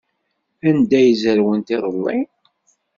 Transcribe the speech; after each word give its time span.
Anda 0.69 0.95
ay 0.99 1.11
zerwent 1.21 1.73
iḍelli? 1.75 2.19